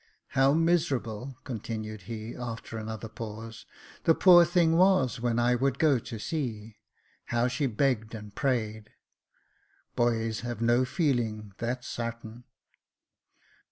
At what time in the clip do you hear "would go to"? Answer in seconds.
5.53-6.17